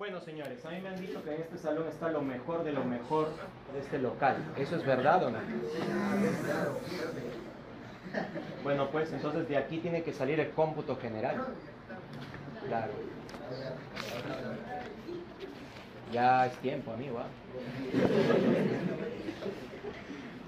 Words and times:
Bueno, 0.00 0.18
señores, 0.18 0.64
a 0.64 0.70
mí 0.70 0.80
me 0.80 0.88
han 0.88 0.98
dicho 0.98 1.22
que 1.22 1.34
en 1.34 1.42
este 1.42 1.58
salón 1.58 1.86
está 1.86 2.08
lo 2.08 2.22
mejor 2.22 2.64
de 2.64 2.72
lo 2.72 2.82
mejor 2.82 3.28
de 3.74 3.80
este 3.80 3.98
local. 3.98 4.34
¿Eso 4.56 4.76
es 4.76 4.86
verdad 4.86 5.24
o 5.24 5.30
no? 5.30 5.38
Bueno, 8.62 8.88
pues 8.90 9.12
entonces 9.12 9.46
de 9.46 9.58
aquí 9.58 9.76
tiene 9.76 10.02
que 10.02 10.14
salir 10.14 10.40
el 10.40 10.52
cómputo 10.52 10.96
general. 10.96 11.48
Claro. 12.66 12.92
Ya 16.10 16.46
es 16.46 16.54
tiempo, 16.60 16.92
amigo. 16.92 17.18
¿ah? 17.18 17.26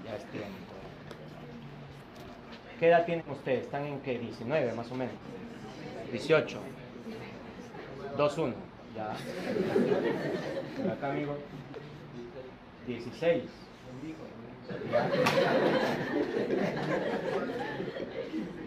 Ya 0.03 0.15
es 0.15 0.25
tiempo. 0.31 0.73
¿Qué 2.79 2.87
edad 2.87 3.05
tienen 3.05 3.29
ustedes? 3.29 3.65
¿Están 3.65 3.85
en 3.85 4.01
qué? 4.01 4.17
19 4.17 4.73
más 4.73 4.91
o 4.91 4.95
menos. 4.95 5.13
18. 6.11 6.57
2-1. 8.17 8.72
Ya. 8.95 9.15
Por 10.77 10.91
acá, 10.91 11.11
amigo. 11.11 11.37
16. 12.87 13.43
Ya. 14.91 15.09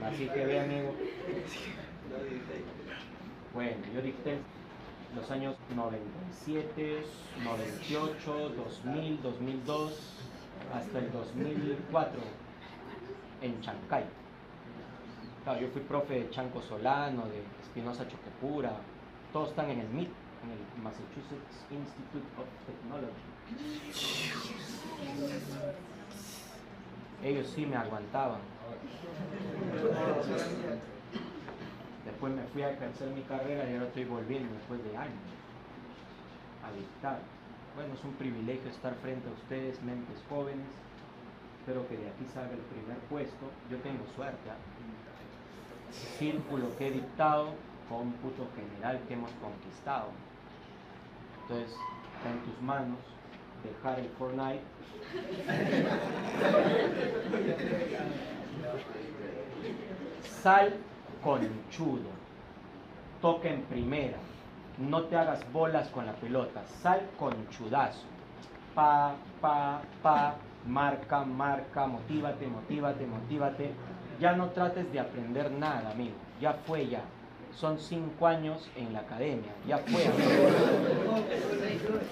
Así 0.06 0.28
que 0.28 0.44
ve, 0.44 0.60
amigo. 0.60 0.94
Bueno, 3.54 3.76
yo 3.94 4.02
dicté 4.02 4.38
los 5.14 5.30
años 5.30 5.56
97, 5.74 7.02
98, 7.42 8.48
2000, 8.84 9.22
2002, 9.22 9.92
hasta 10.74 10.98
el 10.98 11.12
2004 11.12 12.20
en 13.42 13.60
Chancay. 13.60 14.04
Claro, 15.44 15.60
yo 15.60 15.68
fui 15.68 15.82
profe 15.82 16.14
de 16.14 16.30
Chanco 16.30 16.60
Solano, 16.60 17.26
de 17.28 17.42
Espinosa 17.62 18.06
Chocopura, 18.08 18.72
todos 19.36 19.50
están 19.50 19.68
en 19.68 19.80
MIT, 19.94 20.08
en 20.08 20.50
el 20.50 20.82
Massachusetts 20.82 21.66
Institute 21.70 22.24
of 22.40 22.48
Technology. 22.64 23.12
Ellos 27.22 27.46
sí 27.54 27.66
me 27.66 27.76
aguantaban. 27.76 28.40
Después 32.06 32.32
me 32.32 32.44
fui 32.44 32.62
a 32.62 32.70
ejercer 32.70 33.10
mi 33.10 33.20
carrera 33.24 33.68
y 33.68 33.74
ahora 33.74 33.88
estoy 33.88 34.06
volviendo 34.06 34.54
después 34.54 34.82
de 34.82 34.96
años 34.96 35.28
a 36.64 36.72
dictar. 36.72 37.20
Bueno, 37.74 37.92
es 37.92 38.04
un 38.04 38.14
privilegio 38.14 38.70
estar 38.70 38.94
frente 39.02 39.28
a 39.28 39.32
ustedes, 39.32 39.82
mentes 39.82 40.16
jóvenes. 40.30 40.66
Espero 41.60 41.86
que 41.88 41.98
de 41.98 42.08
aquí 42.08 42.24
salga 42.32 42.52
el 42.52 42.64
primer 42.72 42.96
puesto. 43.10 43.50
Yo 43.70 43.76
tengo 43.80 44.02
suerte. 44.16 44.48
¿ah? 44.48 44.56
Círculo 46.18 46.74
que 46.78 46.88
he 46.88 46.90
dictado, 46.92 47.52
cómputo 47.88 48.48
general 48.56 49.00
que 49.06 49.14
hemos 49.14 49.30
conquistado. 49.32 50.08
Entonces, 51.42 51.70
está 52.16 52.30
en 52.30 52.40
tus 52.44 52.60
manos 52.62 52.98
dejar 53.62 54.00
el 54.00 54.08
Fortnite. 54.10 54.62
Sal 60.42 60.74
conchudo. 61.22 62.10
Toca 63.20 63.48
en 63.48 63.62
primera. 63.62 64.18
No 64.78 65.04
te 65.04 65.16
hagas 65.16 65.40
bolas 65.52 65.88
con 65.88 66.06
la 66.06 66.12
pelota. 66.12 66.62
Sal 66.82 67.00
conchudazo. 67.18 68.04
Pa, 68.74 69.14
pa, 69.40 69.80
pa. 70.02 70.34
Marca, 70.66 71.24
marca. 71.24 71.86
Motívate, 71.86 72.46
motívate, 72.46 73.06
motívate. 73.06 73.72
Ya 74.20 74.32
no 74.32 74.50
trates 74.50 74.92
de 74.92 75.00
aprender 75.00 75.50
nada, 75.50 75.90
amigo. 75.90 76.14
Ya 76.40 76.52
fue 76.52 76.88
ya. 76.88 77.02
Son 77.56 77.78
cinco 77.78 78.26
años 78.26 78.68
en 78.76 78.92
la 78.92 79.00
academia. 79.00 79.50
Ya 79.66 79.78
fue. 79.78 80.04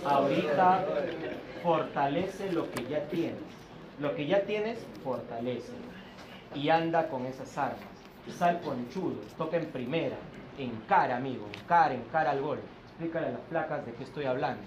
Ahorita 0.06 0.86
fortalece 1.62 2.50
lo 2.50 2.70
que 2.70 2.84
ya 2.84 3.04
tienes. 3.08 3.42
Lo 4.00 4.14
que 4.14 4.26
ya 4.26 4.40
tienes, 4.44 4.78
fortalece. 5.04 5.72
Y 6.54 6.70
anda 6.70 7.08
con 7.08 7.26
esas 7.26 7.56
armas. 7.58 7.78
Sal 8.38 8.60
conchudo, 8.62 9.20
toca 9.36 9.58
en 9.58 9.66
primera, 9.66 10.16
en 10.58 10.70
cara, 10.88 11.18
amigo, 11.18 11.46
en 11.52 11.66
cara, 11.66 11.92
en 11.92 12.04
cara 12.04 12.30
al 12.30 12.40
gol. 12.40 12.60
Explícale 12.88 13.26
a 13.26 13.32
las 13.32 13.40
placas 13.42 13.84
de 13.84 13.92
qué 13.92 14.04
estoy 14.04 14.24
hablando. 14.24 14.62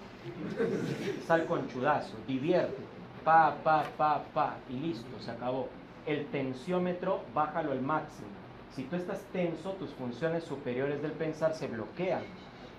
Sal 1.25 1.45
conchudazo, 1.45 2.13
diviértete, 2.27 2.83
pa, 3.23 3.55
pa, 3.63 3.83
pa, 3.97 4.21
pa, 4.31 4.57
y 4.69 4.73
listo, 4.73 5.19
se 5.19 5.31
acabó. 5.31 5.69
El 6.05 6.27
tensiómetro, 6.27 7.21
bájalo 7.33 7.71
al 7.71 7.81
máximo. 7.81 8.27
Si 8.71 8.83
tú 8.83 8.95
estás 8.95 9.21
tenso, 9.31 9.71
tus 9.73 9.91
funciones 9.91 10.43
superiores 10.43 11.01
del 11.01 11.11
pensar 11.13 11.53
se 11.55 11.67
bloquean. 11.67 12.21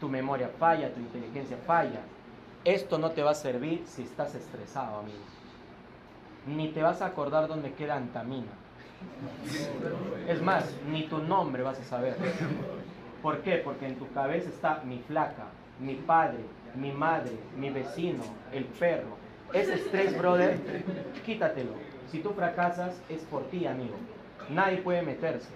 Tu 0.01 0.09
memoria 0.09 0.49
falla, 0.59 0.93
tu 0.93 1.01
inteligencia 1.01 1.57
falla. 1.67 2.01
Esto 2.65 2.99
no 2.99 3.11
te 3.11 3.23
va 3.23 3.33
a 3.33 3.35
servir 3.35 3.83
si 3.87 4.03
estás 4.03 4.35
estresado, 4.35 4.99
amigo. 4.99 5.19
Ni 6.47 6.69
te 6.69 6.83
vas 6.83 7.03
a 7.03 7.07
acordar 7.07 7.49
dónde 7.49 7.73
queda 7.73 7.97
antamina. 7.97 8.53
Es 10.29 10.43
más, 10.43 10.73
ni 10.91 11.05
tu 11.05 11.19
nombre 11.19 11.63
vas 11.63 11.79
a 11.81 11.85
saber. 11.85 12.17
¿Por 13.23 13.43
qué? 13.43 13.57
Porque 13.57 13.87
en 13.87 13.97
tu 13.97 14.11
cabeza 14.13 14.49
está 14.49 14.83
mi 14.85 14.99
flaca, 15.01 15.47
mi 15.81 15.95
padre, 15.95 16.39
mi 16.75 16.93
madre, 16.93 17.33
mi 17.57 17.71
vecino, 17.71 18.23
el 18.53 18.65
perro. 18.65 19.17
Ese 19.53 19.75
estrés, 19.75 20.17
brother, 20.17 20.59
quítatelo. 21.25 21.73
Si 22.11 22.21
tú 22.21 22.31
fracasas, 22.31 23.01
es 23.09 23.23
por 23.25 23.45
ti, 23.49 23.67
amigo. 23.67 23.97
Nadie 24.51 24.79
puede 24.79 25.03
meterse. 25.03 25.49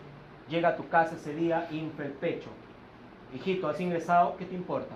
Llega 0.53 0.69
a 0.69 0.77
tu 0.77 0.87
casa 0.91 1.17
ese 1.17 1.35
día, 1.35 1.67
infla. 1.71 2.05
Hijito, 3.35 3.69
¿has 3.69 3.81
ingresado? 3.81 4.37
¿Qué 4.37 4.45
te 4.45 4.55
importa? 4.55 4.95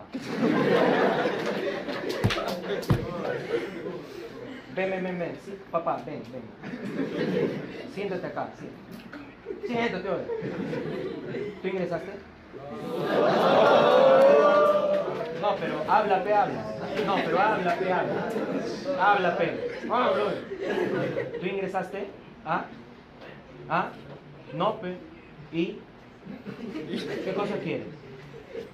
Ven, 4.74 4.90
ven, 4.90 5.02
ven, 5.02 5.18
ven. 5.18 5.38
Sí, 5.46 5.58
papá, 5.70 6.02
ven, 6.04 6.22
ven. 6.30 6.42
Siéntate 7.94 8.26
acá, 8.26 8.50
siéntate. 8.58 9.66
Siéntate. 9.66 10.08
¿Tú 11.62 11.68
ingresaste? 11.68 12.12
No, 15.40 15.56
pero 15.58 15.84
habla, 15.88 16.22
pe, 16.22 16.34
habla. 16.34 16.64
No, 17.06 17.14
pero 17.24 17.40
habla, 17.40 17.76
pe, 17.76 17.92
habla. 17.94 18.28
Habla, 19.00 19.38
pe. 19.38 19.46
¿Tú 21.40 21.46
ingresaste? 21.46 22.08
¿Ah? 22.44 22.66
¿Ah? 23.70 23.88
No, 24.52 24.78
pe. 24.82 25.15
¿Y? 25.52 25.78
¿Qué 27.24 27.34
cosa 27.34 27.56
quieres? 27.58 27.86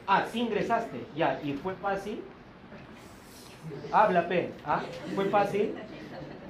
Ah, 0.07 0.27
sí 0.31 0.41
ingresaste. 0.41 1.05
Ya, 1.15 1.41
¿y 1.43 1.53
fue 1.55 1.75
fácil? 1.75 2.23
Habla, 3.93 4.29
pe. 4.29 4.51
¿Ah? 4.65 4.83
¿Fue 5.15 5.27
fácil? 5.27 5.75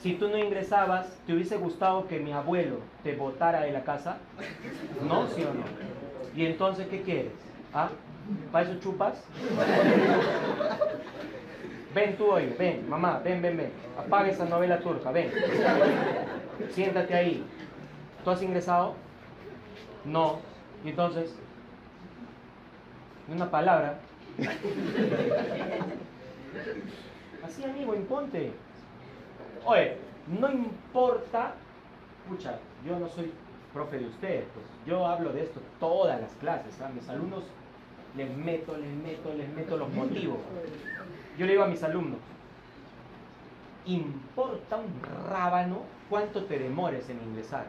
Si 0.00 0.14
tú 0.14 0.28
no 0.28 0.36
ingresabas, 0.36 1.06
¿te 1.26 1.32
hubiese 1.32 1.56
gustado 1.56 2.08
que 2.08 2.18
mi 2.18 2.32
abuelo 2.32 2.78
te 3.04 3.14
botara 3.14 3.60
de 3.60 3.72
la 3.72 3.84
casa? 3.84 4.18
¿No? 5.06 5.28
¿Sí 5.28 5.42
o 5.42 5.54
no? 5.54 5.64
¿Y 6.34 6.46
entonces 6.46 6.88
qué 6.88 7.02
quieres? 7.02 7.32
¿Ah? 7.72 7.90
¿Para 8.50 8.68
eso 8.68 8.80
chupas? 8.80 9.22
Ven 11.94 12.16
tú 12.16 12.26
hoy, 12.26 12.54
ven, 12.58 12.88
mamá, 12.88 13.20
ven, 13.22 13.42
ven, 13.42 13.56
ven. 13.56 13.70
Apaga 13.98 14.28
esa 14.28 14.44
novela 14.46 14.80
turca, 14.80 15.10
ven. 15.10 15.30
Siéntate 16.70 17.14
ahí. 17.14 17.44
¿Tú 18.24 18.30
has 18.30 18.42
ingresado? 18.42 18.94
No. 20.04 20.40
¿Y 20.84 20.90
entonces? 20.90 21.36
Una 23.28 23.50
palabra. 23.50 23.98
Así, 27.44 27.64
amigo, 27.64 27.94
imponte. 27.94 28.52
Oye, 29.64 29.96
no 30.26 30.50
importa, 30.50 31.54
escucha, 32.24 32.58
yo 32.84 32.98
no 32.98 33.08
soy 33.08 33.32
profe 33.72 33.98
de 33.98 34.06
ustedes, 34.06 34.44
pues 34.54 34.66
yo 34.86 35.06
hablo 35.06 35.32
de 35.32 35.42
esto 35.42 35.60
todas 35.80 36.20
las 36.20 36.32
clases, 36.32 36.80
a 36.80 36.88
mis 36.88 37.08
alumnos 37.08 37.44
les 38.16 38.36
meto, 38.36 38.76
les 38.76 38.92
meto, 38.92 39.32
les 39.34 39.48
meto 39.48 39.76
los 39.76 39.90
motivos. 39.92 40.38
Yo 41.38 41.46
le 41.46 41.52
digo 41.52 41.64
a 41.64 41.68
mis 41.68 41.82
alumnos, 41.82 42.18
importa 43.86 44.76
un 44.76 45.28
rábano 45.30 45.82
cuánto 46.10 46.44
te 46.44 46.58
demores 46.58 47.08
en 47.08 47.22
ingresar. 47.22 47.66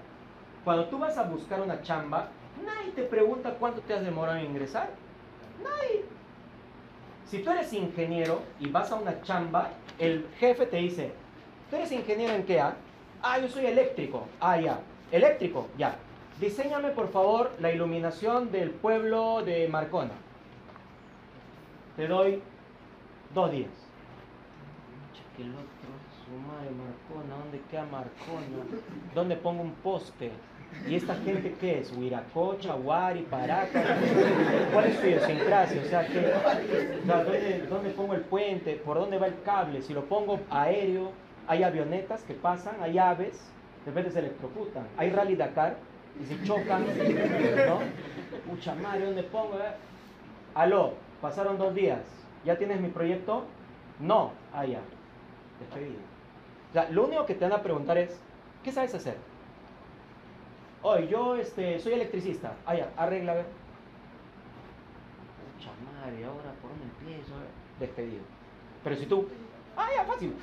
Cuando 0.64 0.86
tú 0.86 0.98
vas 0.98 1.18
a 1.18 1.24
buscar 1.24 1.62
una 1.62 1.82
chamba, 1.82 2.30
nadie 2.64 2.92
te 2.92 3.04
pregunta 3.04 3.56
cuánto 3.60 3.82
te 3.82 3.94
has 3.94 4.04
demorado 4.04 4.38
en 4.38 4.46
ingresar. 4.46 4.90
Nadie. 5.62 6.06
Si 7.26 7.40
tú 7.40 7.52
eres 7.52 7.74
ingeniero 7.74 8.42
y 8.60 8.70
vas 8.70 8.92
a 8.92 8.96
una 8.96 9.22
chamba, 9.24 9.72
el 10.00 10.28
jefe 10.40 10.66
te 10.66 10.78
dice, 10.78 11.12
¿tú 11.70 11.76
eres 11.76 11.92
ingeniero 11.92 12.34
en 12.34 12.44
qué? 12.44 12.62
Ah, 12.62 12.76
ah 13.22 13.40
yo 13.40 13.48
soy 13.50 13.66
eléctrico. 13.66 14.28
Ah, 14.40 14.60
ya. 14.60 14.80
Eléctrico, 15.12 15.68
ya. 15.78 15.96
Diseñame 16.40 16.90
por 16.90 17.12
favor 17.12 17.52
la 17.60 17.72
iluminación 17.72 18.52
del 18.52 18.72
pueblo 18.72 19.44
de 19.44 19.68
Marcona. 19.68 20.14
Te 21.96 22.08
doy 22.08 22.42
dos 23.34 23.52
días. 23.52 23.70
el 25.38 25.52
otro, 25.52 25.90
su 26.26 26.32
madre 26.40 26.72
Marcona, 26.72 27.36
¿dónde 27.38 27.62
queda 27.70 27.86
Marcona? 27.86 28.64
¿Dónde 29.14 29.36
pongo 29.36 29.62
un 29.62 29.74
poste? 29.74 30.32
¿Y 30.88 30.96
esta 30.96 31.16
gente 31.16 31.56
qué 31.60 31.80
es? 31.80 31.92
¿Huiracocha, 31.94 32.76
Huari, 32.76 33.22
Paraca? 33.22 33.84
¿Cuál 34.74 34.86
es 34.86 35.00
su 35.00 35.08
idiosincrasia? 35.08 35.82
O 35.82 35.86
sea, 35.86 36.08
¿qué, 36.08 36.34
¿dónde, 37.06 37.66
¿dónde 37.70 37.90
pongo 37.92 38.14
el 38.14 38.22
puente? 38.22 38.76
¿Por 38.76 38.98
dónde 38.98 39.18
va 39.18 39.28
el 39.28 39.42
cable? 39.44 39.82
Si 39.82 39.94
lo 39.94 40.06
pongo 40.06 40.40
aéreo, 40.50 41.12
hay 41.48 41.64
avionetas 41.64 42.24
que 42.24 42.34
pasan, 42.34 42.76
hay 42.82 42.98
aves, 42.98 43.52
de 43.86 43.92
repente 43.92 44.12
se 44.12 44.20
electrocutan. 44.20 44.88
Hay 44.98 45.10
rally 45.10 45.36
Dakar 45.36 45.78
y 46.22 46.26
se 46.26 46.44
chocan, 46.44 46.86
¿no? 47.68 47.80
Mucha 48.52 48.76
madre, 48.76 49.06
¿dónde 49.06 49.24
pongo? 49.24 49.58
Eh? 49.58 49.74
Aló, 50.54 50.94
pasaron 51.22 51.58
dos 51.58 51.74
días. 51.74 52.02
¿Ya 52.46 52.58
tienes 52.58 52.82
mi 52.82 52.90
proyecto? 52.90 53.46
No. 54.00 54.32
Ah, 54.54 54.66
ya. 54.66 54.80
Despedido. 55.60 56.00
O 56.70 56.74
sea, 56.74 56.90
lo 56.90 57.06
único 57.06 57.26
que 57.26 57.36
te 57.36 57.46
van 57.46 57.54
a 57.54 57.64
preguntar 57.64 57.98
es, 57.98 58.20
¿qué 58.64 58.72
sabes 58.72 58.94
hacer? 58.96 59.16
Oye, 60.84 61.08
yo 61.08 61.36
este, 61.38 61.80
soy 61.80 61.94
electricista. 61.94 62.54
Ah, 62.66 62.76
ya, 62.76 62.92
arregla, 62.98 63.32
a 63.32 63.36
ver. 63.36 63.46
Mucha 65.56 65.72
madre, 65.86 66.26
ahora 66.26 66.52
por 66.62 66.72
dónde 66.72 66.86
empiezo. 66.86 67.34
Despedido. 67.80 68.24
Pero 68.84 68.96
si 68.98 69.06
tú, 69.06 69.30
ah, 69.78 69.88
ya, 69.96 70.04
fácil. 70.04 70.36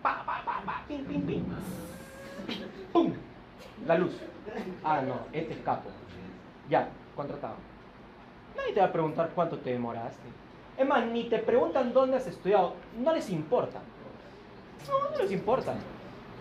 Pa, 0.00 0.24
pa, 0.24 0.42
pa, 0.44 0.62
pa, 0.64 0.84
pim, 0.86 1.04
pim, 1.04 1.22
pim. 1.22 1.44
¡Pum! 2.92 3.12
La 3.86 3.98
luz. 3.98 4.16
Ah, 4.84 5.02
no, 5.02 5.26
este 5.32 5.54
es 5.54 5.60
capo. 5.60 5.90
Ya, 6.68 6.88
contratado. 7.16 7.56
Nadie 8.56 8.72
te 8.72 8.80
va 8.80 8.86
a 8.86 8.92
preguntar 8.92 9.30
cuánto 9.34 9.58
te 9.58 9.70
demoraste. 9.70 10.28
Es 10.78 10.86
más, 10.86 11.04
ni 11.06 11.24
te 11.24 11.38
preguntan 11.38 11.92
dónde 11.92 12.16
has 12.16 12.26
estudiado. 12.26 12.74
No 12.96 13.12
les 13.12 13.28
importa. 13.28 13.80
No, 14.88 15.10
no 15.10 15.16
les 15.18 15.32
importa. 15.32 15.74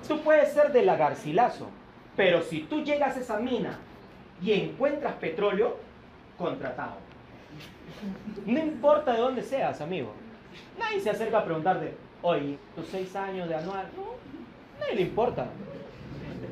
Tú 0.08 0.20
puedes 0.22 0.54
ser 0.54 0.72
de 0.72 0.84
la 0.84 0.96
Garcilaso, 0.96 1.68
pero 2.20 2.42
si 2.42 2.64
tú 2.64 2.84
llegas 2.84 3.16
a 3.16 3.22
esa 3.22 3.40
mina 3.40 3.80
y 4.42 4.52
encuentras 4.52 5.14
petróleo, 5.14 5.78
contratado. 6.38 6.98
No 8.46 8.60
importa 8.60 9.14
de 9.14 9.22
dónde 9.22 9.42
seas, 9.42 9.80
amigo. 9.80 10.12
Nadie 10.78 11.00
se 11.00 11.12
acerca 11.12 11.38
a 11.38 11.46
preguntarte, 11.46 11.94
oye, 12.22 12.58
tus 12.76 12.88
seis 12.88 13.16
años 13.16 13.48
de 13.48 13.56
anual. 13.56 13.88
No, 13.96 14.04
nadie 14.82 14.96
le 14.96 15.02
importa. 15.04 15.48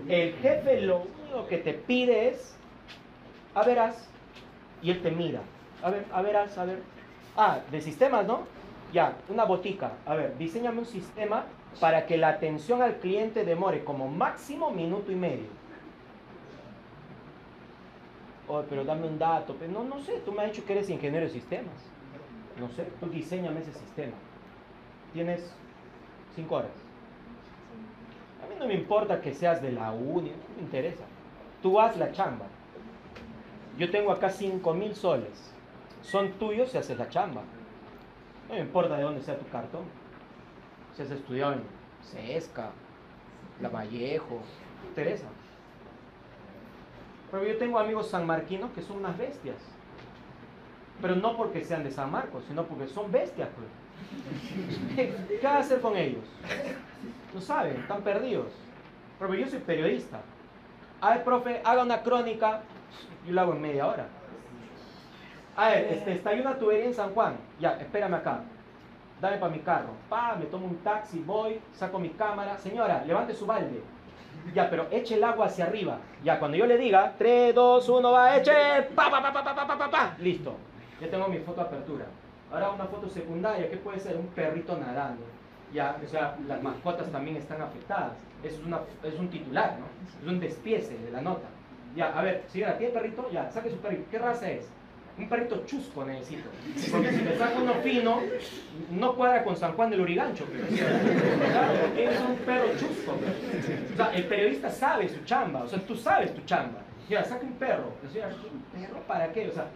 El 0.08 0.36
jefe 0.36 0.84
lo 0.84 1.00
único 1.00 1.48
que 1.50 1.58
te 1.58 1.74
pide 1.74 2.30
es, 2.30 2.56
a 3.54 3.64
verás, 3.64 4.08
y 4.82 4.92
él 4.92 5.02
te 5.02 5.12
mira. 5.12 5.42
A 5.84 5.90
ver, 5.90 6.06
a 6.14 6.22
verás, 6.22 6.58
a 6.58 6.64
ver. 6.64 6.82
Ah, 7.36 7.60
de 7.70 7.82
sistemas, 7.82 8.26
¿no? 8.26 8.48
Ya, 8.94 9.18
una 9.28 9.44
botica. 9.44 9.92
A 10.06 10.16
ver, 10.16 10.38
diseñame 10.38 10.80
un 10.80 10.86
sistema 10.86 11.44
para 11.80 12.06
que 12.06 12.18
la 12.18 12.30
atención 12.30 12.82
al 12.82 12.98
cliente 12.98 13.46
demore 13.46 13.84
como 13.84 14.08
máximo 14.08 14.72
minuto 14.72 15.12
y 15.12 15.16
medio. 15.16 15.48
Oh, 18.48 18.64
pero 18.68 18.84
dame 18.84 19.08
un 19.08 19.20
dato. 19.20 19.56
No, 19.70 19.84
no 19.84 20.00
sé, 20.00 20.22
tú 20.26 20.32
me 20.32 20.44
has 20.44 20.52
dicho 20.52 20.66
que 20.66 20.74
eres 20.74 20.90
ingeniero 20.90 21.26
de 21.26 21.32
sistemas. 21.32 21.76
No 22.60 22.70
sé, 22.70 22.88
tú 23.00 23.08
diseñame 23.08 23.60
ese 23.60 23.74
sistema. 23.74 24.14
Tienes 25.14 25.54
cinco 26.36 26.56
horas. 26.56 26.72
A 28.44 28.48
mí 28.48 28.56
no 28.58 28.66
me 28.66 28.74
importa 28.74 29.22
que 29.22 29.34
seas 29.34 29.62
de 29.62 29.72
la 29.72 29.92
uni, 29.92 30.30
no 30.30 30.56
me 30.56 30.64
interesa. 30.64 31.04
Tú 31.62 31.80
haz 31.80 31.98
la 31.98 32.12
chamba. 32.12 32.46
Yo 33.78 33.92
tengo 33.92 34.12
acá 34.12 34.30
cinco 34.30 34.74
mil 34.74 34.96
soles. 34.96 35.54
Son 36.02 36.32
tuyos 36.34 36.72
si 36.72 36.78
haces 36.78 36.98
la 36.98 37.10
chamba. 37.10 37.42
No 38.48 38.56
me 38.56 38.62
importa 38.62 38.96
de 38.96 39.04
dónde 39.04 39.22
sea 39.22 39.38
tu 39.38 39.48
cartón. 39.50 39.84
Si 40.98 41.04
has 41.04 41.12
estudiado 41.12 41.54
en 41.54 41.62
Sesca, 42.02 42.72
La 43.62 43.70
Vallejo, 43.70 44.42
no 44.82 44.90
interesa. 44.90 45.28
Pero 47.30 47.46
yo 47.46 47.56
tengo 47.58 47.78
amigos 47.78 48.10
sanmarquinos 48.10 48.72
que 48.72 48.82
son 48.82 48.98
unas 48.98 49.16
bestias. 49.16 49.58
Pero 51.00 51.16
no 51.16 51.38
porque 51.38 51.64
sean 51.64 51.84
de 51.84 51.92
San 51.92 52.12
Marcos, 52.12 52.46
sino 52.48 52.64
porque 52.64 52.88
son 52.88 53.12
bestias. 53.12 53.48
Pues. 54.96 55.12
¿Qué 55.40 55.46
va 55.46 55.58
a 55.58 55.60
hacer 55.60 55.82
con 55.82 55.96
ellos? 55.96 56.24
No 57.32 57.42
saben, 57.42 57.80
están 57.80 58.02
perdidos. 58.02 58.52
Pero 59.20 59.36
yo 59.36 59.46
soy 59.46 59.60
periodista. 59.60 60.22
A 61.00 61.12
ver, 61.12 61.24
profe, 61.24 61.62
haga 61.64 61.84
una 61.84 62.02
crónica. 62.02 62.62
Yo 63.28 63.34
lo 63.34 63.42
hago 63.42 63.54
en 63.54 63.62
media 63.62 63.86
hora. 63.86 64.08
A 65.56 65.70
ver, 65.70 65.94
este, 65.94 66.14
está 66.14 66.32
ahí 66.32 66.40
una 66.40 66.58
tubería 66.58 66.86
en 66.86 66.96
San 66.96 67.14
Juan. 67.14 67.38
Ya, 67.60 67.74
espérame 67.74 68.16
acá. 68.16 68.42
Dame 69.22 69.38
para 69.38 69.52
mi 69.52 69.60
carro. 69.60 69.90
Pa, 70.10 70.36
me 70.36 70.46
tomo 70.46 70.68
un 70.68 70.78
taxi, 70.78 71.20
voy, 71.26 71.60
saco 71.74 72.00
mi 72.00 72.10
cámara. 72.10 72.58
Señora, 72.58 73.04
levante 73.06 73.34
su 73.34 73.46
balde. 73.46 73.82
Ya, 74.54 74.70
pero 74.70 74.88
eche 74.92 75.16
el 75.16 75.24
agua 75.24 75.48
hacia 75.48 75.66
arriba. 75.66 76.00
Ya, 76.24 76.40
cuando 76.40 76.56
yo 76.58 76.66
le 76.66 76.78
diga, 76.78 77.14
3, 77.18 77.54
2, 77.54 77.90
1, 77.90 78.12
va, 78.12 78.38
eche. 78.38 78.54
Pa, 78.96 79.10
pa, 79.10 79.22
pa, 79.22 79.34
pa, 79.34 79.44
pa, 79.44 79.68
pa, 79.68 79.78
pa, 79.78 79.92
pa. 79.92 80.16
Listo. 80.20 80.56
Ya 81.02 81.10
tengo 81.10 81.28
mi 81.28 81.40
foto 81.40 81.62
apertura. 81.62 82.06
Ahora 82.52 82.70
una 82.70 82.86
foto 82.86 83.10
secundaria, 83.10 83.70
¿qué 83.70 83.78
puede 83.78 84.00
ser? 84.00 84.16
Un 84.16 84.28
perrito 84.28 84.78
nadando. 84.78 85.24
Ya, 85.74 85.98
o 86.02 86.08
sea, 86.08 86.38
las 86.48 86.64
mascotas 86.64 87.12
también 87.12 87.36
están 87.38 87.62
afectadas. 87.62 88.14
Eso 88.44 88.60
es, 88.62 88.66
una, 88.66 88.80
es 89.04 89.20
un 89.20 89.30
titular, 89.30 89.78
¿no? 89.80 89.86
Es 90.22 90.28
un 90.28 90.40
despiece 90.40 90.98
de 90.98 91.12
la 91.12 91.22
nota. 91.22 91.48
Ya, 91.96 92.18
a 92.18 92.22
ver, 92.22 92.46
señora, 92.48 92.78
¿tiene 92.78 92.94
perrito? 92.94 93.30
Ya, 93.32 93.52
saque 93.52 93.70
su 93.70 93.78
perrito. 93.78 94.06
¿Qué 94.10 94.20
raza 94.20 94.50
es? 94.50 94.70
Un 95.18 95.28
perrito 95.28 95.64
chusco 95.66 96.06
necesito. 96.06 96.50
Porque 96.92 97.12
si 97.12 97.22
le 97.24 97.38
saco 97.38 97.62
uno 97.62 97.74
fino, 97.76 98.22
no 98.92 99.16
cuadra 99.16 99.44
con 99.44 99.56
San 99.56 99.74
Juan 99.74 99.90
del 99.90 100.02
Urigancho. 100.02 100.46
Claro, 100.46 101.74
es 101.98 102.20
un 102.20 102.36
perro 102.38 102.68
chusco. 102.78 103.14
O 103.94 103.98
sea, 103.98 104.14
el 104.14 104.26
periodista 104.26 104.70
sabe 104.70 105.10
su 105.10 105.24
chamba. 105.24 105.64
O 105.64 105.68
sea, 105.68 105.80
tú 105.80 105.96
sabes 105.96 106.34
tu 106.36 106.42
chamba. 106.42 106.82
Ya, 107.10 107.24
saca 107.24 107.46
un 107.46 107.54
perro. 107.54 107.94
¿un 108.04 108.82
perro 108.82 109.00
para 109.08 109.32
qué? 109.32 109.48
O 109.48 109.52
sea, 109.52 109.68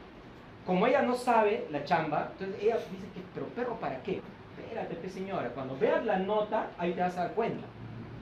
como 0.66 0.86
ella 0.86 1.02
no 1.02 1.16
sabe 1.16 1.68
la 1.72 1.84
chamba, 1.84 2.30
entonces 2.34 2.62
ella 2.62 2.76
dice 2.92 3.08
que, 3.16 3.22
pero 3.34 3.48
perro 3.48 3.80
para 3.80 4.02
qué? 4.04 4.22
Espérate, 4.60 5.10
señora, 5.10 5.50
cuando 5.50 5.76
veas 5.78 6.06
la 6.06 6.18
nota, 6.18 6.68
ahí 6.78 6.94
te 6.94 7.02
vas 7.02 7.18
a 7.18 7.24
dar 7.24 7.32
cuenta. 7.34 7.66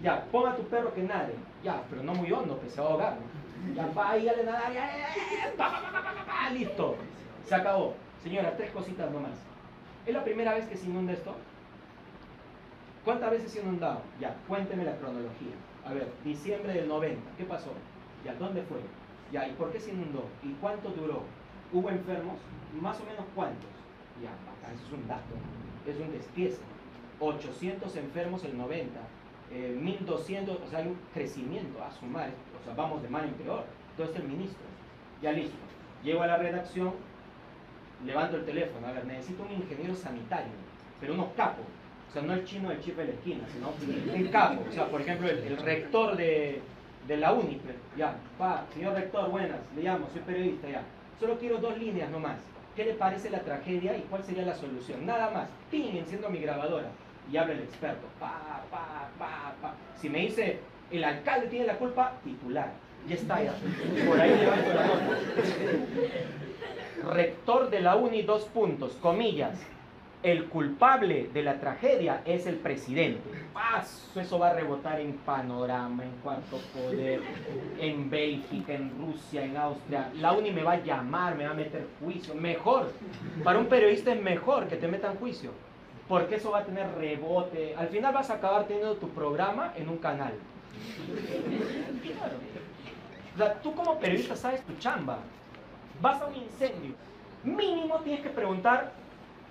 Ya, 0.01 0.23
ponga 0.31 0.55
tu 0.55 0.63
perro 0.63 0.93
que 0.93 1.03
nade. 1.03 1.33
Ya, 1.63 1.81
pero 1.89 2.01
no 2.01 2.13
muy 2.13 2.31
hondo, 2.31 2.59
que 2.61 2.69
se 2.69 2.79
va 2.79 2.87
a 2.87 2.89
ahogar. 2.91 3.13
Ya 3.13 3.38
va 3.97 4.11
ahí 4.11 4.27
a 4.27 4.35
nadar, 4.43 4.73
ya, 4.73 4.89
pa, 5.57 5.81
pa, 5.81 6.25
pa, 6.25 6.49
listo. 6.51 6.95
Se 7.45 7.55
acabó. 7.55 7.95
Señora, 8.23 8.55
tres 8.57 8.71
cositas 8.71 9.11
nomás. 9.11 9.31
¿Es 10.05 10.13
la 10.13 10.23
primera 10.23 10.53
vez 10.53 10.65
que 10.67 10.77
se 10.77 10.87
inunda 10.87 11.13
esto? 11.13 11.35
¿Cuántas 13.05 13.31
veces 13.31 13.51
se 13.51 13.61
inundado? 13.61 14.01
Ya, 14.19 14.35
cuénteme 14.47 14.83
la 14.83 14.97
cronología. 14.97 15.55
A 15.85 15.93
ver, 15.93 16.11
diciembre 16.23 16.73
del 16.73 16.87
90, 16.87 17.21
¿qué 17.37 17.45
pasó? 17.45 17.71
Ya, 18.25 18.35
¿dónde 18.35 18.61
fue? 18.63 18.79
Ya, 19.31 19.47
¿y 19.47 19.53
por 19.53 19.71
qué 19.71 19.79
se 19.79 19.91
inundó? 19.91 20.25
¿Y 20.43 20.53
cuánto 20.53 20.89
duró? 20.89 21.23
¿Hubo 21.71 21.89
enfermos? 21.89 22.37
Más 22.79 22.99
o 22.99 23.05
menos 23.05 23.25
cuántos. 23.33 23.69
Ya, 24.21 24.29
acá 24.29 24.73
eso 24.73 24.85
es 24.87 24.91
un 24.91 25.07
dato, 25.07 25.33
es 25.87 25.97
un 25.97 26.11
despiece. 26.11 26.59
800 27.19 27.95
enfermos 27.95 28.43
el 28.43 28.57
90, 28.57 28.99
1200, 29.51 30.57
o 30.61 30.69
sea, 30.69 30.79
hay 30.79 30.87
un 30.87 30.97
crecimiento 31.13 31.83
a 31.83 31.91
sumar, 31.91 32.29
o 32.59 32.63
sea, 32.63 32.73
vamos 32.75 33.01
de 33.01 33.09
mal 33.09 33.25
en 33.25 33.33
peor. 33.33 33.63
Entonces 33.91 34.15
el 34.17 34.27
ministro, 34.27 34.63
ya 35.21 35.31
listo, 35.31 35.57
llego 36.03 36.21
a 36.21 36.27
la 36.27 36.37
redacción, 36.37 36.93
levanto 38.05 38.37
el 38.37 38.45
teléfono, 38.45 38.87
a 38.87 38.91
ver, 38.91 39.05
necesito 39.05 39.43
un 39.43 39.51
ingeniero 39.51 39.95
sanitario, 39.95 40.51
pero 40.99 41.13
uno 41.13 41.31
capo, 41.35 41.63
o 42.09 42.13
sea, 42.13 42.21
no 42.21 42.33
el 42.33 42.45
chino 42.45 42.69
del 42.69 42.81
chip 42.81 42.95
de 42.95 43.05
la 43.05 43.11
esquina, 43.11 43.43
sino 43.51 43.69
un 44.15 44.27
capo, 44.27 44.63
o 44.67 44.71
sea, 44.71 44.85
por 44.87 45.01
ejemplo, 45.01 45.27
el, 45.27 45.57
rector 45.57 46.15
de, 46.15 46.61
de 47.07 47.17
la 47.17 47.33
UNI, 47.33 47.59
ya, 47.97 48.15
pa, 48.37 48.65
señor 48.73 48.93
rector, 48.93 49.29
buenas, 49.29 49.59
le 49.75 49.83
llamo, 49.83 50.07
soy 50.13 50.21
periodista, 50.21 50.69
ya, 50.69 50.83
solo 51.19 51.37
quiero 51.39 51.57
dos 51.57 51.77
líneas 51.77 52.09
nomás, 52.11 52.37
¿qué 52.75 52.85
le 52.85 52.93
parece 52.93 53.29
la 53.29 53.39
tragedia 53.39 53.97
y 53.97 54.01
cuál 54.03 54.23
sería 54.23 54.45
la 54.45 54.55
solución? 54.55 55.05
Nada 55.05 55.31
más, 55.31 55.49
ping, 55.71 55.95
enciendo 55.95 56.29
mi 56.29 56.39
grabadora 56.39 56.89
y 57.31 57.37
habla 57.37 57.53
el 57.53 57.59
experto, 57.61 58.07
pa, 58.19 58.63
pa, 58.71 59.09
pa, 59.17 59.53
pa. 59.61 59.73
Si 59.95 60.09
me 60.09 60.19
dice, 60.19 60.59
el 60.91 61.03
alcalde 61.03 61.47
tiene 61.47 61.65
la 61.65 61.77
culpa, 61.77 62.13
titular, 62.23 62.71
ya 63.07 63.15
está 63.15 63.43
ya, 63.43 63.53
por 64.05 64.19
ahí 64.19 64.37
levanto 64.37 64.73
la 64.73 64.87
nota 64.87 65.17
rector 67.09 67.69
de 67.69 67.81
la 67.81 67.95
UNI, 67.95 68.21
dos 68.23 68.45
puntos, 68.45 68.93
comillas, 69.01 69.59
el 70.21 70.45
culpable 70.45 71.29
de 71.33 71.43
la 71.43 71.59
tragedia 71.59 72.21
es 72.25 72.45
el 72.45 72.55
presidente. 72.55 73.21
Paso, 73.53 74.19
eso 74.19 74.37
va 74.37 74.49
a 74.49 74.53
rebotar 74.53 74.99
en 74.99 75.13
Panorama, 75.13 76.03
en 76.03 76.11
Cuarto 76.21 76.59
Poder, 76.73 77.21
en 77.79 78.09
Bélgica, 78.09 78.73
en 78.73 78.91
Rusia, 78.97 79.45
en 79.45 79.55
Austria. 79.55 80.11
La 80.15 80.33
UNI 80.33 80.51
me 80.51 80.63
va 80.63 80.73
a 80.73 80.83
llamar, 80.83 81.35
me 81.35 81.45
va 81.45 81.51
a 81.51 81.55
meter 81.55 81.87
juicio. 82.01 82.35
Mejor, 82.35 82.91
para 83.43 83.59
un 83.59 83.67
periodista 83.67 84.13
es 84.13 84.21
mejor 84.21 84.67
que 84.67 84.75
te 84.75 84.87
metan 84.87 85.15
juicio, 85.15 85.51
porque 86.09 86.35
eso 86.35 86.51
va 86.51 86.59
a 86.59 86.65
tener 86.65 86.91
rebote. 86.95 87.75
Al 87.75 87.87
final 87.87 88.13
vas 88.13 88.29
a 88.31 88.33
acabar 88.33 88.65
teniendo 88.65 88.95
tu 88.95 89.07
programa 89.09 89.73
en 89.77 89.87
un 89.87 89.97
canal. 89.99 90.33
O 93.35 93.37
sea, 93.37 93.53
tú 93.61 93.73
como 93.73 93.97
periodista 93.99 94.35
sabes 94.35 94.61
tu 94.63 94.75
chamba 94.79 95.19
vas 96.01 96.21
a 96.21 96.27
un 96.27 96.35
incendio, 96.35 96.93
mínimo 97.43 97.99
tienes 97.99 98.21
que 98.21 98.29
preguntar, 98.29 98.91